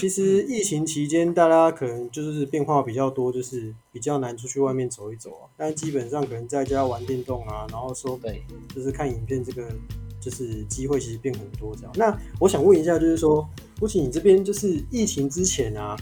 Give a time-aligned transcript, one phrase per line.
[0.00, 5.44] 其实疫情期间，大家可能就是变化比较多，就是比较难出去外面走一走啊。
[5.58, 8.42] 但基本上可能在家玩电动啊，然后说对，
[8.74, 9.70] 就是看影片，这个
[10.18, 11.92] 就是机会其实变很多这样。
[11.94, 13.46] 那我想问一下，就是说，
[13.78, 15.94] 估计你这边就是疫情之前啊，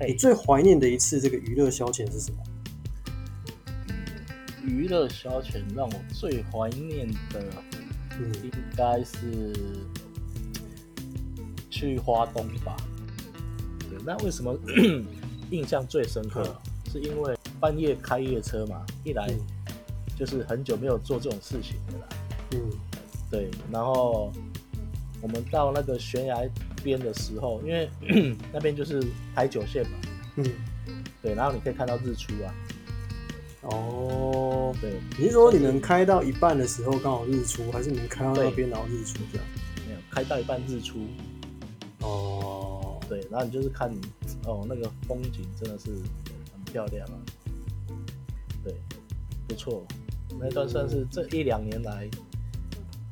[0.00, 2.38] 你，最怀念的一次这个娱乐消遣是什么？
[4.64, 7.44] 娱乐消遣让我最怀念的
[8.18, 9.52] 嗯，应该是
[11.68, 12.74] 去花东吧。
[13.94, 14.56] 对，那为什么
[15.50, 16.42] 印象最深刻？
[16.90, 19.38] 是因为半夜开夜车嘛，一来嗯。
[20.16, 22.08] 就是很久没有做这种事情的啦。
[22.52, 22.60] 嗯。
[23.30, 24.32] 对，然后
[25.20, 26.38] 我们到那个悬崖
[26.84, 27.90] 边的时候，因为
[28.52, 29.02] 那边就是
[29.34, 29.98] 台九线嘛，
[30.36, 30.44] 嗯，
[31.20, 32.54] 对，然后你可以看到日出啊，
[33.62, 39.46] 哦，对，你是说你们开到一半的时候刚好日出，还是你们开到那边然后日出这样？
[39.88, 41.00] 没有开到一半日出，
[42.02, 42.53] 哦，
[43.08, 43.90] 对，然后你就是看
[44.46, 45.90] 哦那个风景真的是
[46.52, 47.16] 很漂亮啊，
[48.62, 48.74] 对，
[49.46, 49.86] 不错，
[50.40, 52.08] 那段算是这一两年来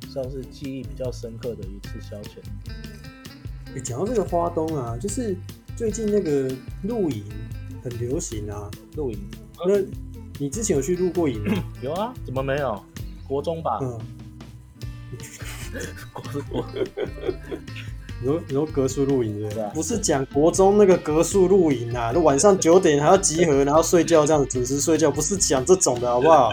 [0.09, 2.39] 算是记忆比较深刻的一次消遣。
[3.75, 5.37] 欸讲到这个花东啊，就是
[5.77, 7.25] 最近那个露营
[7.83, 8.71] 很流行啊。
[8.97, 9.19] 露营
[9.67, 9.79] 那
[10.39, 11.65] 你之前有去露过营吗？
[11.83, 12.83] 有啊，怎么没有？
[13.27, 13.99] 国中吧，嗯，
[16.13, 16.67] 国国
[18.23, 19.63] 你说你说格数露营对不对？
[19.65, 26.51] 啊不是讲国中那个格数露营啊，那晚上九点还要集合，然后睡觉这样子准时睡觉，不是讲这种的好不好？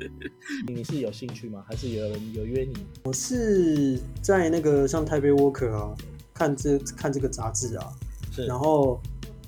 [0.66, 1.62] 你是有兴趣吗？
[1.68, 2.74] 还是有人有约你？
[3.04, 5.94] 我是在那个像台北 Worker 啊，
[6.32, 7.86] 看这看这个杂志啊，
[8.32, 8.46] 是。
[8.46, 8.98] 然后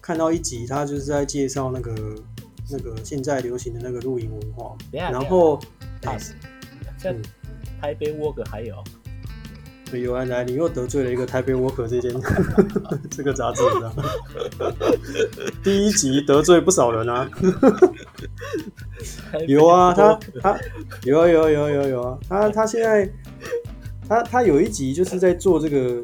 [0.03, 1.95] 看到一集，他就是在介绍那个
[2.71, 5.61] 那个现在流行的那个露营文化，然后啊
[6.05, 6.19] 哎，
[6.99, 7.23] 在嗯。
[7.79, 8.75] 台北 work 还有
[9.91, 12.12] 对，有安来，你又得罪了一个台北 Worker 这间
[13.09, 14.73] 这个杂志，你？
[15.62, 17.31] 第一集得罪不少人啊，
[19.47, 20.59] 有啊，他他
[21.05, 23.09] 有啊有啊有啊有啊有啊，他他现在
[24.09, 26.03] 他他有一集就是在做这个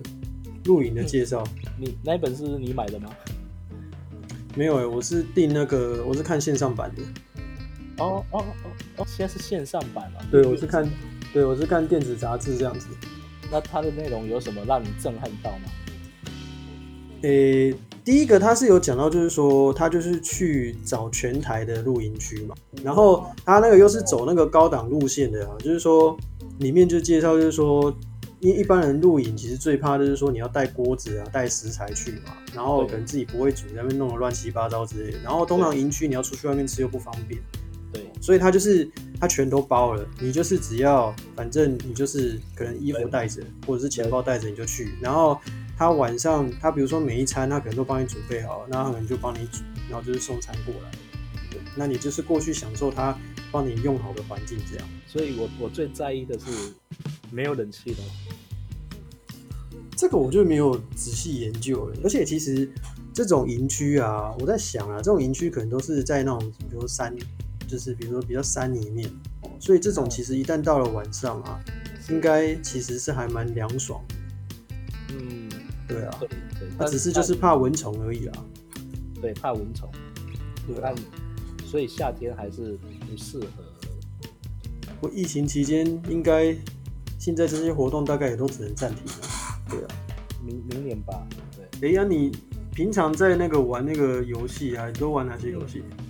[0.64, 1.42] 录影的介绍，
[1.76, 3.10] 你那一本是你买的吗？
[4.54, 7.02] 没有哎、我是订那个我是看线上版的，
[8.04, 8.44] 哦哦哦
[8.98, 10.24] 哦，现在是线上版了。
[10.30, 10.88] 对我是看
[11.32, 12.86] 对我是看电子杂志这样子。
[13.52, 15.64] 那它的内容有什么让你震撼到吗？
[17.20, 17.72] 诶、
[18.04, 26.18] 第一个他是有讲到，就是说他就是去找全台的露营区嘛，然后他那个又是走那个高档路线的啊，就是说
[26.58, 27.96] 里面就介绍，就是说，
[28.40, 37.40] 因为一般人露营其实最怕就是说你要带锅子啊、带食材去嘛，然后可能自己不会煮，在那边弄得乱七八糟之类的，然后通常营区你要出去外面吃又不方便，
[37.92, 38.90] 对，所以他就是
[39.22, 45.40] 他全都包了，你就是只要反正你就是可能衣服带着或者是钱包带着你就去，然后
[45.78, 50.90] 他晚上他比如说每一餐他可能都帮你准备好，那他可能就帮你煮，然后就是送餐过来，
[51.52, 53.16] 对，那你就是过去享受他
[53.52, 54.88] 帮你用好的环境这样。
[55.06, 56.72] 所以我我最在意的是
[57.30, 57.98] 没有冷气的。
[59.96, 62.68] 这个我就没有仔细研究了，而且其实
[63.14, 67.14] 这种营区啊，我在想啊，这种营区可能都是在那种比如说山，
[67.72, 69.08] 就是比如说比较山里面
[69.40, 71.58] 哦，所以这种其实一旦到了晚上啊，
[72.10, 74.14] 应该其实是还蛮凉爽的，
[75.14, 75.48] 嗯，
[75.88, 78.34] 对啊，对对，它只是就是怕蚊虫而已啦，
[79.14, 79.90] 但对怕蚊虫，
[80.66, 80.94] 对啊但。
[81.64, 82.78] 所以夏天还是
[83.08, 83.64] 不适合。
[85.00, 86.54] 不过疫情期间应该
[87.18, 89.12] 现在这些活动大概也都只能暂停了，
[89.70, 89.88] 对啊。
[90.44, 91.26] 明明年吧，
[91.80, 92.30] 对，哎呀，你
[92.74, 95.82] 平常在那个玩那个游戏啊，你都玩哪些游戏？
[95.98, 96.01] 嗯，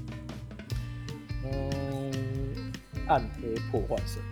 [3.13, 4.23] 暗黑破坏神，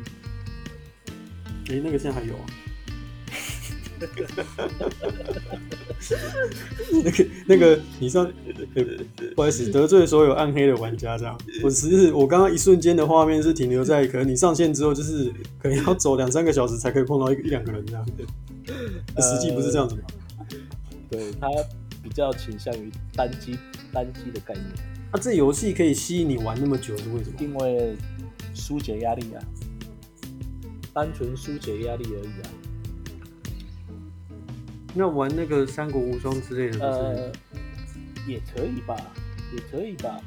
[1.69, 2.47] 哎、那个现在还有啊。
[7.05, 8.25] 那个那个，你上，
[8.75, 8.83] 呃
[9.37, 11.39] 不好意思，得罪所有暗黑的玩家这样。
[11.63, 18.07] 我只是我刚刚一瞬间的画面是停留在，可能你上线之后，就是可能要走两三个小时才可以碰到一个一两个人这样。
[19.21, 20.03] 实际不是这样子吗？
[21.11, 21.47] 对它
[22.03, 23.59] 比较倾向于单机
[23.93, 24.67] 单机的概念，
[25.13, 27.37] 那、这游戏可以吸引你玩那么久是为什么？
[27.41, 27.97] 因为
[28.55, 29.43] 疏解压力啊，
[30.95, 32.51] 单纯疏解压力而已啊。
[34.95, 37.33] 那玩那个三国无双之类的，不呃？，
[38.27, 38.97] 也可以吧，
[39.55, 40.21] 也可以吧。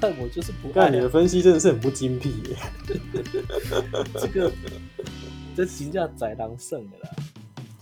[0.00, 2.56] 但我就是不爱干你的分析真的是很不精辟耶。
[4.18, 4.52] 这个，
[5.54, 7.10] 这评价宰狼胜的啦。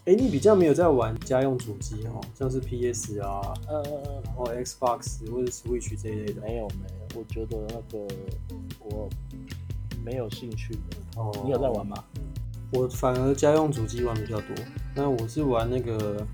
[0.06, 3.82] 哎、你比较没有在玩家用主机哦，像是 PS 啊，呃，
[4.24, 6.40] 然后 Xbox 或者 Switch 这一类的。
[6.40, 8.14] 没有没有，我觉得那个
[8.80, 9.08] 我
[10.04, 10.80] 没有兴趣的。
[11.16, 11.86] 哦，你有在玩？
[11.86, 12.02] 吗？
[12.72, 14.56] 我反而家用主机玩比较多，
[14.96, 16.26] 那我是玩那个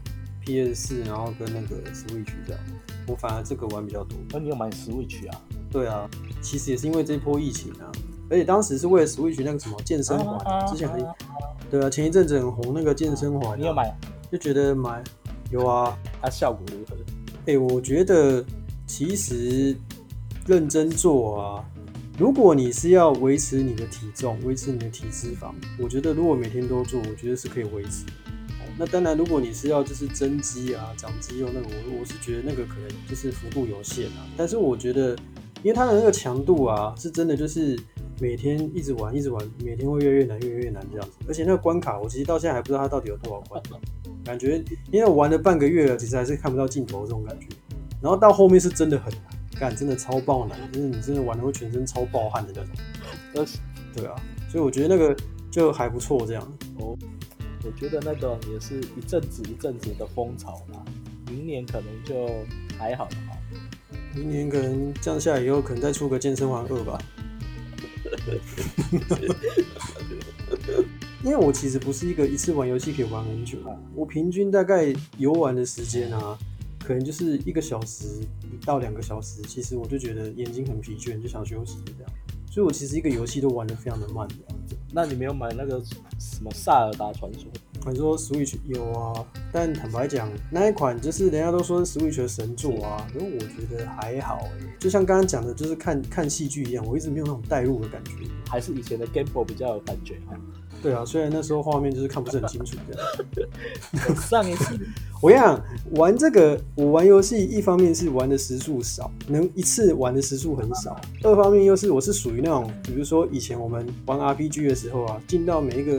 [0.45, 2.63] PS 四，然后跟那个 Switch 这样。
[3.07, 4.17] 我反而这个玩比较多。
[4.31, 5.43] 那你有买 Switch 啊？
[5.71, 6.09] 对啊，
[6.41, 7.91] 其实也是因为这波疫情啊，
[8.29, 11.05] 而且当时是为了 Switch 那个什么健身环，啊之前很
[11.71, 13.95] 对啊，前一阵子很红那个健身环、啊，你有买？
[14.31, 15.03] 就觉得买
[15.51, 16.97] 有啊，它效果如何？
[17.47, 18.45] 哎、我觉得
[18.87, 19.77] 其实
[20.47, 21.65] 认真做啊，
[22.19, 28.05] 如果你是要维持你的体重，维持你的体脂肪，我觉得如果每天都做，我觉得是可以维持。
[28.05, 34.27] 哦那当然，如果你是要就是增肌啊、长肌肉那个，我我是觉得那个可能就是幅度有限啊。
[34.37, 35.17] 但是我觉得，
[35.67, 37.77] 因为它的那个强度啊，是真的就是
[38.21, 41.17] 每天一直玩一直玩，每天会越来越难，越来越难这样子。
[41.27, 43.61] 而且那个关卡，我其实到现在还不知道它到底有多少关，
[44.25, 47.49] 感觉因为我玩了半个月了，其实还是看不到尽头这种感觉。
[48.01, 49.23] 然后到后面是真的很难，
[49.59, 52.73] 干真的超爆难，就是你真的玩的会全身超爆汗的那种。
[53.35, 53.59] 但是
[53.97, 54.15] 对啊，
[54.49, 55.17] 所以我觉得那个
[55.51, 56.43] 就还不错这样。
[56.79, 56.97] 哦，
[57.65, 60.81] 我觉得那个也是一阵子一阵子的风潮啦，
[61.29, 62.29] 明年可能就
[62.79, 63.09] 还好。
[64.17, 66.97] 明年可能降下来以后，可能再出个健身环二吧。
[71.23, 73.59] 因为我其实不是一个一次玩游戏可以玩很久，
[73.95, 76.39] 我平均大概游玩的时间啊，
[76.85, 78.07] 可能就是一个小时
[78.65, 82.11] 到两个小时，其实我就觉得眼睛很疲倦，就想休息这样。
[82.49, 84.35] 所以我其实一个游戏都玩的非常的慢的。
[84.93, 85.83] 那你没有买那个
[86.19, 87.43] 什么萨尔达传说？
[87.91, 98.11] 你说 Switch 有啊，但坦白讲，那一款就是人家都说是 Switch 的神作啊，可是我觉得还好哎、就像刚刚讲的，就是看看戏剧一样，我一直没有那种代入的感觉。
[98.51, 100.37] 还是以前的 Game Boy 比较有感觉哈？
[100.83, 104.17] 对啊，虽然那时候画面就是看不是很清楚这样。
[104.21, 104.79] 上一次
[105.23, 105.59] 我跟你讲，
[105.93, 115.97] 玩这个我玩游戏，一方面是玩的时数少，能一次玩的时数很少；二方面又是我是属于那种，比如说以前我们玩 RPG 的时候啊，进到每一个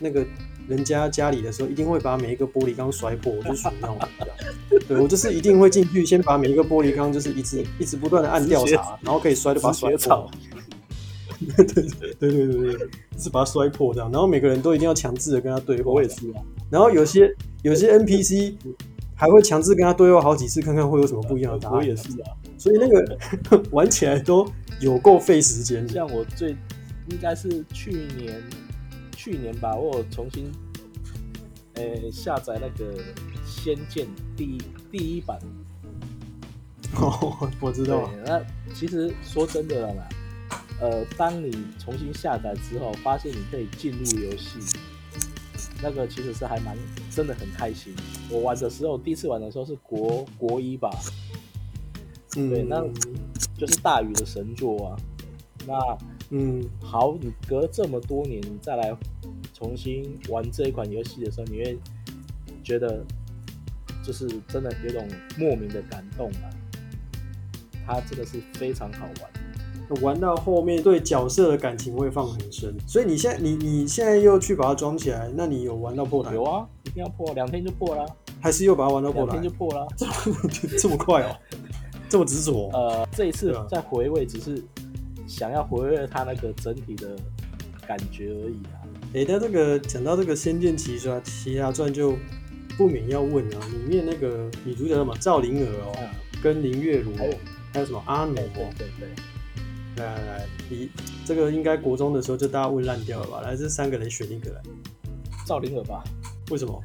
[0.00, 0.24] 那个
[0.68, 4.80] 人家家里的时候，一定会把每一个玻璃缸摔破，我就属于那种人。
[4.86, 10.30] 对我就是一定会进去，先把每一个玻璃缸就是一直一直不断的按调查，然后可以摔就把它摔破。
[11.56, 11.82] 对对
[12.18, 15.92] 对对对是把它摔破这样，然后每个人都一定要强制的跟他对话。
[15.92, 18.54] 我也是啊，然后有些有些 NPC
[19.14, 21.78] 还会强制跟他对话好几次，看看会有什么不一样的答案。
[21.78, 22.34] 我也是啊。
[22.56, 24.46] 所以那个玩起来都
[24.80, 25.94] 有够费时间的。
[25.94, 26.50] 像我最
[27.10, 28.34] 应该是去年
[29.18, 30.48] 去年吧，我有重新
[31.74, 32.96] 呃、下载那个
[33.44, 34.06] 《仙剑》
[34.36, 34.62] 第一
[34.92, 35.36] 第一版。
[36.94, 38.40] 哦，我知道，，那
[38.72, 40.08] 其实说真的了啦，
[40.80, 41.50] 呃，当你
[41.80, 44.58] 重新下载之后，发现你可以进入游戏，
[45.82, 46.76] 那个其实是还蛮
[47.10, 47.92] 真的很开心。
[48.30, 50.90] 我玩的时候，第一次玩的时候是国国一吧，
[52.36, 52.80] 嗯，对那
[53.58, 54.96] 就是大禹的神作啊。
[55.66, 55.74] 那
[56.30, 58.96] 嗯，好，你隔这么多年，你再来
[59.54, 61.78] 重新玩这一款游戏的时候，你会
[62.62, 63.04] 觉得
[64.04, 65.08] 就是真的有种
[65.38, 66.50] 莫名的感动啊。
[67.86, 70.02] 它真的是非常好玩。
[70.02, 76.34] 玩到后面对角色的感情会放很深，所以你现在你你现在又去把它装起来，那你有玩到破台？
[76.34, 78.06] 有，啊，一定要破，两天就破了，
[78.38, 79.56] 还是又把它玩到破台两天就？
[79.56, 79.88] 破了。
[80.78, 81.34] 这么快哦，
[82.06, 82.68] 这么执着？
[82.76, 84.62] 呃，这一次对啊再回味，只是
[85.28, 87.16] 想要活跃它那个整体的
[87.86, 88.82] 感觉而已啊。
[89.14, 92.16] 哎、但这个讲到这个《仙剑奇侠奇侠传》，就
[92.76, 96.08] 不免要问啊，里面那个女主角什么赵灵儿哦，嗯，
[96.42, 97.32] 跟林月如哦，还有
[97.74, 99.08] 还有什么阿奴对哦对，对
[99.96, 100.90] 对，来来来，你
[101.24, 103.40] 这个应该国中的时候就大家问烂掉了吧？
[103.42, 104.62] 来，这三个人选一个来，
[105.46, 106.02] 赵灵儿吧，
[106.50, 106.82] 为什么？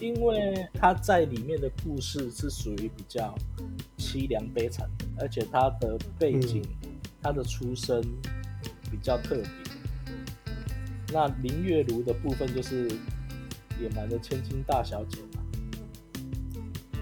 [0.00, 3.32] 因为他在里面的故事是属于比较
[3.96, 6.62] 凄凉悲惨的，而且他的背景、
[7.24, 8.02] 他的出身
[8.90, 9.48] 比较特别。
[11.10, 12.86] 那林月如的部分就是
[13.80, 15.42] 野蛮的千金大小姐嘛，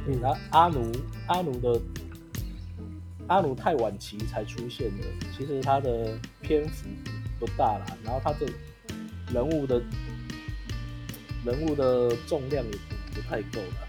[0.06, 0.20] 嗯。
[0.20, 0.92] 然后阿奴
[1.26, 1.80] 阿奴的
[3.26, 5.04] 阿奴太晚期才出现的，
[5.36, 6.86] 其实他的篇幅
[7.40, 8.46] 不大啦，然后他的
[9.32, 9.82] 人物的
[11.44, 12.78] 人物的重量也不
[13.14, 13.88] 不太够了，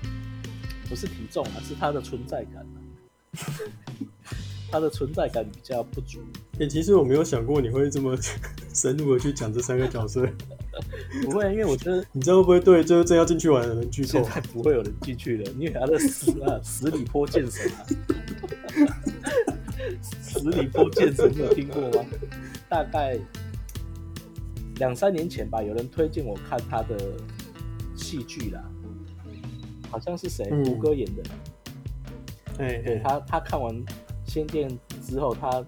[0.89, 2.65] 不是体重啊，是他的存在感
[4.73, 6.19] 啊，他的存在感比较不足。
[6.59, 8.17] 哎、其实我没有想过你会这么
[8.73, 10.27] 深入的去讲这三个角色，
[11.23, 14.07] 不会，因为我觉得你知道会不会对就是真要进去玩的人剧透。
[14.13, 14.23] 现？
[14.23, 17.85] 在不会有人进去的，因为他的十啊 十里坡剑神啊，
[20.23, 22.05] 十里坡剑神你有听过吗？
[22.67, 23.19] 大概
[24.77, 26.97] 两三年前吧，有人推荐我看他的
[27.95, 28.63] 戏剧啦，
[29.91, 30.47] 好像是谁？
[30.51, 30.65] 嗯。
[30.65, 31.23] 胡歌演的，
[32.57, 33.73] 哎、哎对他他看完
[34.33, 34.67] 《仙剑》
[35.07, 35.63] 之后，他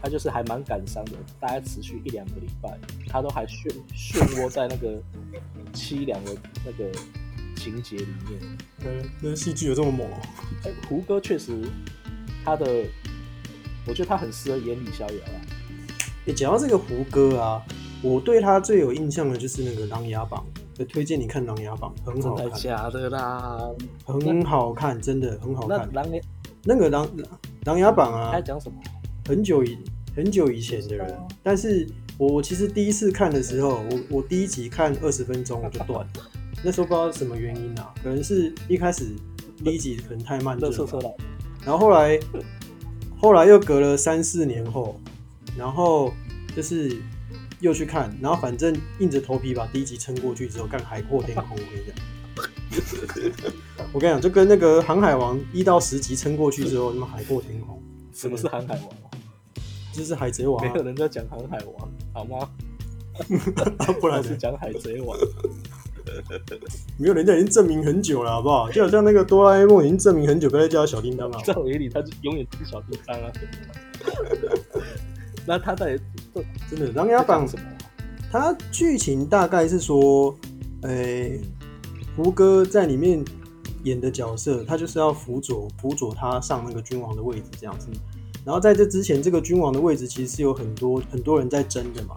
[0.00, 5.02] 他就是还蛮感伤的，大概持续一两个礼拜，他都还漩漩涡在那个
[5.72, 6.92] 凄凉的那个
[7.56, 8.40] 情节里面。
[8.84, 10.16] 嗯，那戏剧有这么猛哦？
[10.64, 11.60] 哎，胡歌确实，
[12.44, 12.84] 他的，
[13.84, 15.36] 我觉得他很适合演李逍遥啊。
[16.26, 17.60] 哎，讲到这个胡歌啊，
[18.00, 20.46] 我对他最有印象的就是那个《琅琊榜》，
[20.86, 22.52] 推荐你看《琅琊榜》，很好看。
[22.52, 23.60] 假的啦，
[24.04, 25.92] 很好看，真的很好看。
[25.92, 26.22] 琅琊
[26.62, 27.08] 那个《琅
[27.66, 28.78] 琅琊榜》啊，他讲什么？
[29.26, 29.76] 很久以
[30.14, 36.12] 很久以前的人，但是我我其实第一次看的时候，我我第一集看二十分钟我就断了，
[36.62, 39.04] 那时候不知道什么原因啊，可能是一开始
[39.64, 41.14] 第一集可能太慢热了，
[41.64, 42.18] 然后后来
[43.20, 45.00] 后来又隔了三四年后，
[45.58, 46.12] 然后
[46.54, 46.96] 就是
[47.58, 51.96] 又去看，然后反正硬着头皮把第一集撑过去之后，看海阔天空，我跟你讲，
[53.92, 57.82] 我跟你讲，就跟那个航海王一到十集撑过去之后，那么海阔天空，
[58.12, 58.90] 什么是航海王？
[59.92, 62.48] 就是海贼王，没有人在讲航海王，好吗？
[64.00, 65.16] 不然是讲海贼王。
[66.98, 68.70] 没有人家已经证明很久了，好不好？
[68.70, 71.40] 就好像那个哆啦 A 梦已经证明很久，不要再叫小叮当了。
[71.44, 73.32] 在我眼里，他就永远是小叮当啊。
[75.46, 75.98] 那他在
[76.70, 77.64] 真的《琅琊榜》什么？
[78.30, 80.36] 他剧情大概是说，
[80.82, 81.40] 诶，
[82.16, 83.22] 胡歌在里面
[83.84, 87.88] 演的角色，他就是要辅佐辅佐他上那个君王的位置，这样子。
[88.42, 92.16] 然后在这之前，这个君王的位置其实是有很多很多人在争的嘛。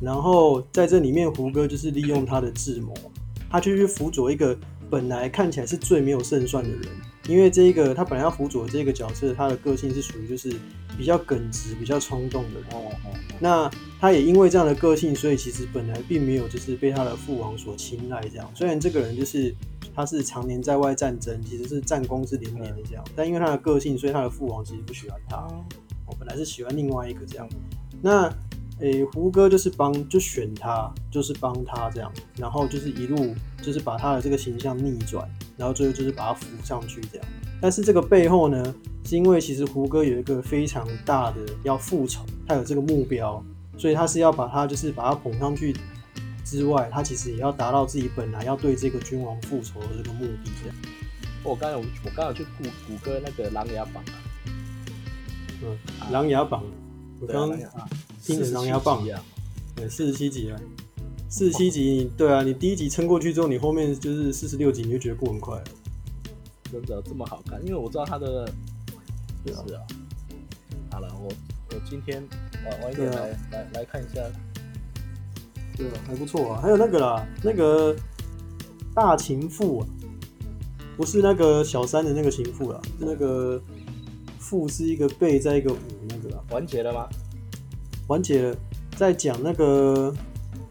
[0.00, 2.94] 然后在这里面，胡歌就是利用他的智谋，
[3.50, 4.56] 他就去辅佐一个
[4.88, 6.82] 本来看起来是最没有胜算的人。
[7.26, 10.54] 因为这个他本来要辅佐这个角色，他的个性是属于就是
[10.96, 12.60] 比较耿直、比较冲动的。
[12.76, 13.12] 哦哦。
[13.38, 18.20] 那他也因为这样的个性，所以其实本来并没有就是被他的父王所青睐。
[18.28, 19.54] 这样，虽然这个人就是。
[19.92, 25.36] 他是常年在外战争，其实是战功是连连的这样，但因为他的个性，所以他的父王其实不喜欢他。
[26.06, 27.48] 我本来是喜欢另外一个这样，
[28.00, 28.32] 那
[28.78, 35.28] 诶胡歌就是帮就选他，就是帮他这样，然后就是一路就是把他的这个形象逆转，
[35.60, 37.26] 然后最后就是把他扶上去这样。
[37.60, 38.74] 但是这个背后呢，
[39.04, 43.44] 是因为其实胡歌有一个非常大的要复仇，他有这个目标，
[43.76, 45.76] 所以他是要把他就是把他捧上去。
[46.42, 50.50] 之外，他其实也要达到自己本来要对这个君王复仇的这个目的。
[50.60, 50.76] 这样，
[51.44, 54.14] 我刚有我刚有去谷谷歌那个《琅琊榜》啊，
[55.62, 55.78] 嗯，
[56.12, 56.62] 《琅琊榜》，
[57.20, 57.56] 我刚
[58.20, 59.22] 听的《琅琊榜》啊，
[59.76, 60.58] 对，四十七集啊，
[61.32, 65.64] 四十七集，对啊，你第一集撑过去之后，你后面就是四十六集，你就觉得过很快了，
[66.72, 67.64] 真的这么好看？
[67.64, 68.44] 因为我知道他的，
[69.46, 69.80] 就是啊，
[70.90, 71.28] 好了，我
[71.70, 72.20] 我今天
[72.66, 74.20] 晚，晚一点来来来看一下。
[75.76, 76.60] 对，还不错啊。
[76.60, 77.94] 还有那个啦，那个
[78.92, 79.86] 大情妇啊，
[80.96, 83.62] 不是那个小三的那个情妇啦，是那个
[84.40, 86.42] 妇是一个贝在一个五那个啦。
[86.50, 87.08] 完结了吗？
[88.08, 88.56] 完结了，
[88.96, 90.12] 在讲那个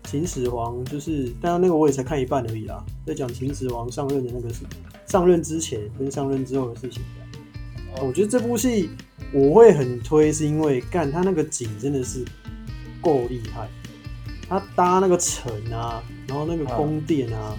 [0.10, 4.64] 秦始皇，就是当然那个我也才看一半而已啦，在讲秦始皇上任的那个事，
[5.06, 7.04] 上任之前跟上任之后的事情。
[8.02, 8.90] 我觉得这部戏
[9.32, 12.26] 我会很推，是因为干他那个景真的是
[13.00, 13.70] 够厉害。
[14.48, 17.56] 他搭那个城啊，然后那个宫殿啊，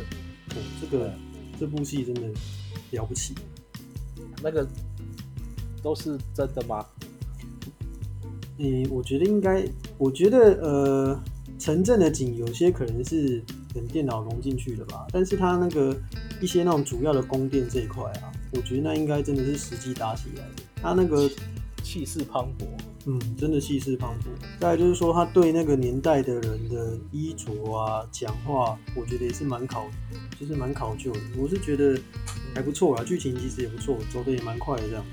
[0.49, 1.12] 哦，这个
[1.61, 2.23] 这部戏真的
[2.90, 3.33] 了不起。
[4.42, 4.66] 那个
[5.85, 6.85] 都是真的吗？
[8.59, 9.64] 嗯，我觉得应该，
[9.99, 11.23] 我觉得呃，
[11.61, 15.95] 城镇的景有些可能是等电脑融进去的吧，但是它那个
[16.40, 20.62] 一些那种主要的宫殿这一块啊，我觉得那应该真的是实际搭起来的。
[20.81, 21.31] 它那个
[21.85, 22.64] 气势磅礴。
[23.07, 24.61] 嗯，真的气势磅礴。
[24.61, 29.87] 再就是说，他对那个年代的人的衣着啊、讲话，我觉得也是蛮考，
[30.38, 31.21] 就是蛮考究的。
[31.37, 31.99] 我是觉得
[32.55, 35.05] 还不错啊，剧情其实也不错，走的也蛮快的这样。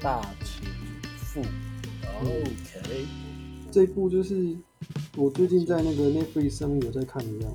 [0.00, 0.68] 大情
[1.16, 1.42] 妇
[2.20, 3.06] ，OK。
[3.72, 4.54] 这部就是
[5.16, 7.54] 我最近在那个 Netflix 上面有在看的这样。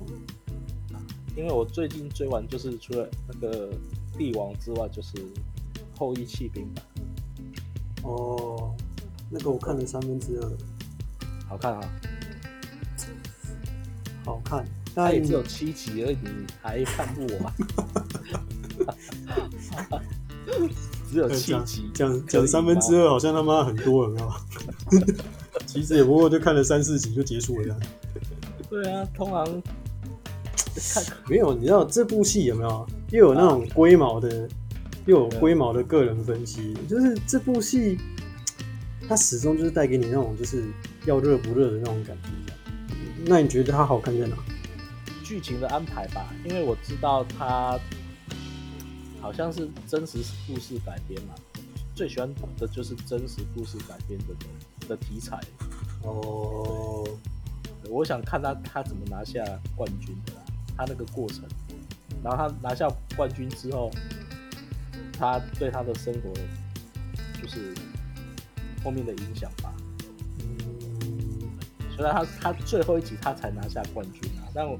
[1.36, 3.70] 因为我最近追完就是除了那个
[4.18, 5.12] 帝王之外，就是
[5.96, 6.82] 后羿弃兵吧。
[8.02, 8.74] 哦，
[9.30, 10.50] 那个我看了三分之二，
[11.48, 11.80] 好看啊，
[14.24, 14.64] 好看，
[14.96, 16.18] 它也只有七集而已，
[16.60, 17.54] 还看不完，
[21.08, 24.28] 只有七集，讲讲三分之二好像他妈很多了，没有？
[25.80, 27.80] 其实也不过就看了三四集就结束了这样。
[28.68, 29.44] 对啊，通常
[30.92, 34.48] 看 没有，你知道这部戏有没有又有那种龟毛的？
[35.06, 37.96] 又有龟毛的个人分析，就是这部戏，
[39.08, 40.64] 它始终就是带给你那种就是
[41.06, 42.28] 要热不热的那种感觉。
[43.24, 44.36] 那你觉得它好看在哪？
[45.24, 47.80] 剧情的安排吧，因为我知道它
[49.18, 51.34] 好像是真实故事改编嘛，
[51.94, 55.40] 最喜欢的就是真实故事改编的的题材。
[56.02, 57.04] 哦，
[57.88, 59.42] 我想看他他怎么拿下
[59.76, 60.32] 冠军的，
[60.76, 61.42] 他那个过程。
[62.22, 63.90] 然后他拿下冠军之后，
[65.12, 66.32] 他对他的生活
[67.40, 67.74] 就是
[68.82, 69.72] 后面的影响吧。
[70.40, 71.50] 嗯，
[71.94, 74.78] 虽然他他最后一集他才拿下冠军啊，但我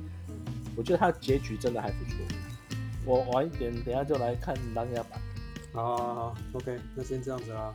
[0.77, 2.17] 我觉得他结局真的还不错。
[3.05, 5.21] 我晚一点等一下就来看琅琊榜。
[5.73, 7.75] 好好好好，OK，那先这样子啦。